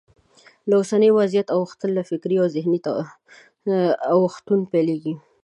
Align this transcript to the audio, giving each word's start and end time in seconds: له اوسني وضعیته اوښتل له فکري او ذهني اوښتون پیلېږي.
له 0.67 0.73
اوسني 0.79 1.09
وضعیته 1.17 1.51
اوښتل 1.57 1.89
له 1.97 2.03
فکري 2.09 2.37
او 2.41 2.47
ذهني 2.55 2.79
اوښتون 4.15 4.59
پیلېږي. 4.71 5.13